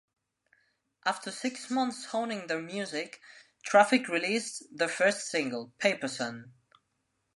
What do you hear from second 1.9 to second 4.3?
honing their music, Traffic